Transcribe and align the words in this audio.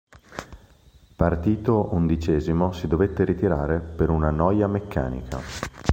Partito 1.15 1.89
undicesimo 1.93 2.71
si 2.73 2.87
dovette 2.87 3.23
ritirare 3.23 3.79
per 3.79 4.09
una 4.09 4.31
noia 4.31 4.65
meccanica. 4.65 5.39